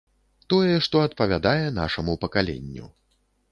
[0.53, 2.93] Тое, што адпавядае нашаму пакаленню.